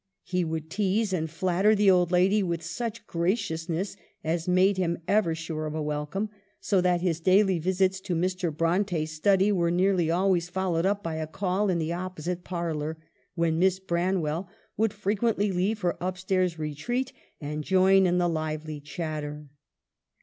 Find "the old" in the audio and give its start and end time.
1.75-2.09